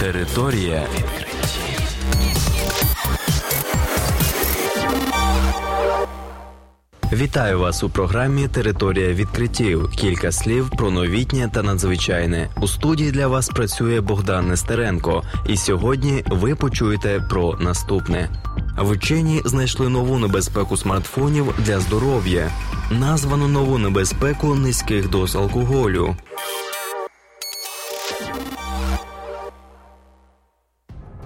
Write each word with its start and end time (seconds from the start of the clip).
Територія 0.00 0.86
Вітаю 7.12 7.58
вас 7.58 7.82
у 7.82 7.90
програмі 7.90 8.48
Територія 8.48 9.12
відкриттів. 9.14 9.90
Кілька 9.90 10.32
слів 10.32 10.70
про 10.70 10.90
новітнє 10.90 11.50
та 11.54 11.62
надзвичайне. 11.62 12.48
У 12.60 12.68
студії 12.68 13.10
для 13.10 13.26
вас 13.26 13.48
працює 13.48 14.00
Богдан 14.00 14.48
Нестеренко. 14.48 15.22
І 15.48 15.56
сьогодні 15.56 16.24
ви 16.26 16.54
почуєте 16.54 17.22
про 17.30 17.56
наступне. 17.60 18.28
Вчені 18.78 19.42
знайшли 19.44 19.88
нову 19.88 20.18
небезпеку 20.18 20.76
смартфонів 20.76 21.54
для 21.58 21.80
здоров'я. 21.80 22.50
Названо 22.90 23.48
нову 23.48 23.78
небезпеку 23.78 24.54
низьких 24.54 25.10
доз 25.10 25.36
алкоголю. 25.36 26.16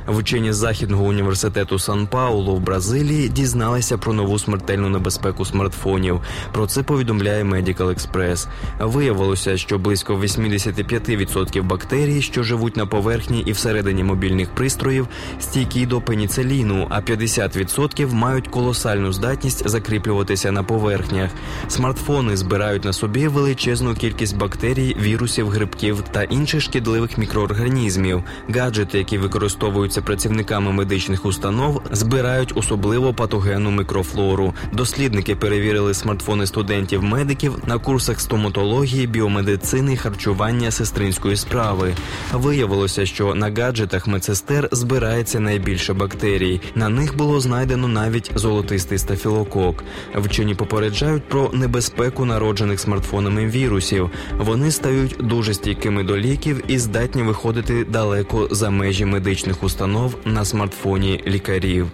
Вчені 0.08 0.52
з 0.52 0.56
західного 0.56 1.04
університету 1.04 1.78
Сан 1.78 2.06
Паулу 2.06 2.54
в 2.54 2.60
Бразилії 2.60 3.28
дізналися 3.28 3.98
про 3.98 4.12
нову 4.12 4.38
смертельну 4.38 4.88
небезпеку 4.88 5.44
смартфонів. 5.44 6.20
Про 6.52 6.66
це 6.66 6.82
повідомляє 6.82 7.44
Medical 7.44 7.88
Express. 7.88 8.46
Виявилося, 8.80 9.56
що 9.56 9.78
близько 9.78 10.14
85% 10.14 11.62
бактерій, 11.62 12.22
що 12.22 12.42
живуть 12.42 12.76
на 12.76 12.86
поверхні 12.86 13.40
і 13.40 13.52
всередині 13.52 14.04
мобільних 14.04 14.50
пристроїв, 14.50 15.08
стійкі 15.40 15.86
до 15.86 16.00
пеніциліну, 16.00 16.86
а 16.90 17.00
50% 17.00 18.12
мають 18.12 18.48
колосальну 18.48 19.12
здатність 19.12 19.68
закріплюватися 19.68 20.52
на 20.52 20.62
поверхнях. 20.62 21.30
Смартфони 21.68 22.36
збирають 22.36 22.84
на 22.84 22.92
собі 22.92 23.28
величезну 23.28 23.94
кількість 23.94 24.36
бактерій, 24.36 24.96
вірусів, 25.00 25.48
грибків 25.48 26.04
та 26.12 26.22
інших 26.22 26.60
шкідливих 26.60 27.18
мікроорганізмів. 27.18 28.22
Гаджети, 28.48 28.98
які 28.98 29.18
використовують 29.18 29.93
займаються 29.94 30.02
працівниками 30.02 30.72
медичних 30.72 31.26
установ, 31.26 31.82
збирають 31.92 32.52
особливо 32.54 33.14
патогенну 33.14 33.70
мікрофлору. 33.70 34.54
Дослідники 34.72 35.36
перевірили 35.36 35.94
смартфони 35.94 36.46
студентів-медиків 36.46 37.52
на 37.66 37.78
курсах 37.78 38.20
стоматології, 38.20 39.06
біомедицини, 39.06 39.96
харчування 39.96 40.70
сестринської 40.70 41.36
справи. 41.36 41.94
Виявилося, 42.32 43.06
що 43.06 43.34
на 43.34 43.50
гаджетах 43.50 44.06
медсестер 44.06 44.68
збирається 44.72 45.40
найбільше 45.40 45.94
бактерій. 45.94 46.60
На 46.74 46.88
них 46.88 47.16
було 47.16 47.40
знайдено 47.40 47.88
навіть 47.88 48.30
золотистий 48.34 48.98
стафілокок. 48.98 49.84
Вчені 50.14 50.54
попереджають 50.54 51.28
про 51.28 51.50
небезпеку 51.52 52.24
народжених 52.24 52.80
смартфонами 52.80 53.46
вірусів. 53.46 54.10
Вони 54.38 54.70
стають 54.70 55.16
дуже 55.20 55.54
стійкими 55.54 56.04
до 56.04 56.16
ліків 56.16 56.64
і 56.68 56.78
здатні 56.78 57.22
виходити 57.22 57.84
далеко 57.84 58.48
за 58.50 58.70
межі 58.70 59.04
медичних 59.04 59.62
установ 59.62 59.83
установ 59.84 60.16
на 60.24 60.44
смартфоні 60.44 61.20
лікарів. 61.26 61.90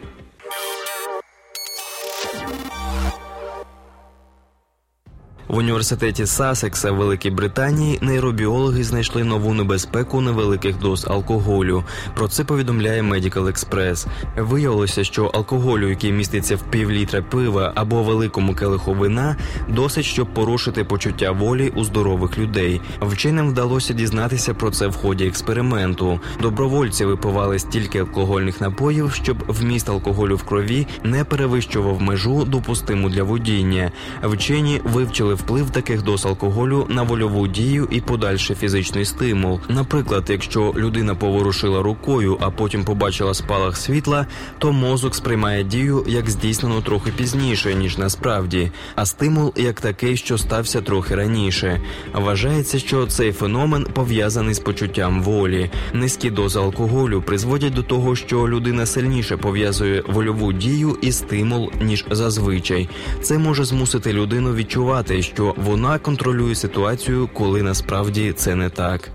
В 5.50 5.56
університеті 5.56 6.26
Сасекса 6.26 6.92
Великій 6.92 7.30
Британії 7.30 7.98
нейробіологи 8.02 8.84
знайшли 8.84 9.24
нову 9.24 9.54
небезпеку 9.54 10.20
невеликих 10.20 10.78
доз 10.78 11.06
алкоголю. 11.10 11.84
Про 12.14 12.28
це 12.28 12.44
повідомляє 12.44 13.02
Medical 13.02 13.44
Express. 13.44 14.06
Виявилося, 14.36 15.04
що 15.04 15.24
алкоголю, 15.24 15.88
який 15.88 16.12
міститься 16.12 16.56
в 16.56 16.62
півлітра 16.62 17.22
пива 17.22 17.72
або 17.74 18.02
великому 18.02 18.54
келиху 18.54 18.94
вина, 18.94 19.36
досить, 19.68 20.04
щоб 20.04 20.34
порушити 20.34 20.84
почуття 20.84 21.30
волі 21.30 21.72
у 21.76 21.84
здорових 21.84 22.38
людей. 22.38 22.80
Вченим 23.00 23.48
вдалося 23.48 23.94
дізнатися 23.94 24.54
про 24.54 24.70
це 24.70 24.86
в 24.86 24.96
ході 24.96 25.26
експерименту. 25.26 26.20
Добровольці 26.42 27.04
випивали 27.04 27.58
стільки 27.58 27.98
алкогольних 27.98 28.60
напоїв, 28.60 29.12
щоб 29.12 29.36
вміст 29.48 29.88
алкоголю 29.88 30.36
в 30.36 30.42
крові 30.42 30.86
не 31.04 31.24
перевищував 31.24 32.02
межу, 32.02 32.44
допустиму 32.44 33.08
для 33.08 33.22
водіння. 33.22 33.92
Вчені 34.22 34.80
вивчили 34.84 35.36
вплив 35.40 35.70
таких 35.70 36.02
доз 36.02 36.26
алкоголю 36.26 36.86
на 36.88 37.02
вольову 37.02 37.46
дію 37.46 37.88
і 37.90 38.00
подальший 38.00 38.56
фізичний 38.56 39.04
стимул. 39.04 39.60
Наприклад, 39.68 40.24
якщо 40.28 40.74
людина 40.76 41.14
поворушила 41.14 41.82
рукою, 41.82 42.38
а 42.40 42.50
потім 42.50 42.84
побачила 42.84 43.34
спалах 43.34 43.76
світла, 43.76 44.26
то 44.58 44.72
мозок 44.72 45.14
сприймає 45.14 45.64
дію 45.64 46.04
як 46.08 46.30
здійснено 46.30 46.80
трохи 46.80 47.10
пізніше 47.10 47.74
ніж 47.74 47.98
насправді, 47.98 48.70
а 48.94 49.06
стимул 49.06 49.52
як 49.56 49.80
такий, 49.80 50.16
що 50.16 50.38
стався 50.38 50.80
трохи 50.80 51.14
раніше. 51.14 51.80
Вважається, 52.14 52.78
що 52.78 53.06
цей 53.06 53.32
феномен 53.32 53.86
пов'язаний 53.92 54.54
з 54.54 54.58
почуттям 54.58 55.22
волі. 55.22 55.70
Низькі 55.92 56.30
дози 56.30 56.58
алкоголю 56.58 57.22
призводять 57.26 57.74
до 57.74 57.82
того, 57.82 58.16
що 58.16 58.48
людина 58.48 58.86
сильніше 58.86 59.36
пов'язує 59.36 60.02
вольову 60.08 60.52
дію 60.52 60.96
і 61.02 61.12
стимул 61.12 61.70
ніж 61.80 62.04
зазвичай. 62.10 62.88
Це 63.22 63.38
може 63.38 63.64
змусити 63.64 64.12
людину 64.12 64.54
відчувати, 64.54 65.22
що 65.34 65.54
вона 65.56 65.98
контролює 65.98 66.54
ситуацію, 66.54 67.28
коли 67.34 67.62
насправді 67.62 68.32
це 68.32 68.54
не 68.54 68.70
так. 68.70 69.10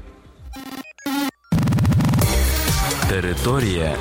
Територія. 3.09 3.95